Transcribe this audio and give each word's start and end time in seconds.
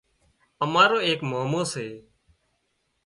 امارو 0.63 0.97
ايڪ 1.07 1.19
مامو 1.31 1.61
سي 1.71 1.87